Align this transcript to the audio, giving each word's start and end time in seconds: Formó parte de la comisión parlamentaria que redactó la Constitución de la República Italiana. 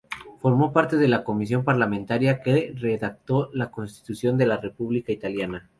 Formó 0.39 0.73
parte 0.73 0.97
de 0.97 1.07
la 1.07 1.23
comisión 1.23 1.63
parlamentaria 1.63 2.41
que 2.41 2.73
redactó 2.75 3.51
la 3.53 3.69
Constitución 3.69 4.35
de 4.35 4.47
la 4.47 4.57
República 4.57 5.11
Italiana. 5.11 5.69